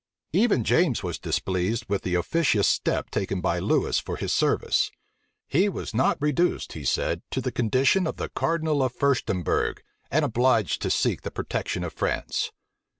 Even 0.33 0.63
James 0.63 1.03
was 1.03 1.19
displeased 1.19 1.85
with 1.87 2.01
the 2.01 2.15
officious 2.15 2.67
step 2.67 3.11
taken 3.11 3.39
by 3.39 3.59
Lewis 3.59 3.99
for 3.99 4.17
his 4.17 4.33
service. 4.33 4.89
He 5.47 5.69
was 5.69 5.93
not 5.93 6.17
reduced, 6.19 6.73
he 6.73 6.83
said, 6.83 7.21
to 7.29 7.39
the 7.39 7.51
condition 7.51 8.07
of 8.07 8.15
the 8.17 8.29
cardinal 8.29 8.81
of 8.81 8.93
Furstemberg, 8.95 9.83
and 10.09 10.25
obliged 10.25 10.81
to 10.81 10.89
seek 10.89 11.21
the 11.21 11.29
protection 11.29 11.83
of 11.83 11.93
France. 11.93 12.51